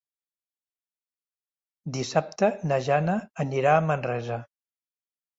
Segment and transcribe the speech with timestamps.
[1.97, 4.39] Dissabte na Jana anirà a Manresa.